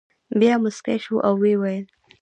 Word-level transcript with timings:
بیا 0.39 0.55
مسکی 0.63 0.97
شو 1.03 1.15
او 1.27 1.33
ویې 1.41 1.55
ویل. 1.61 1.85